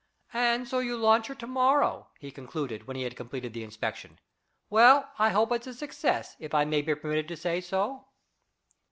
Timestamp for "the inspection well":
3.53-5.11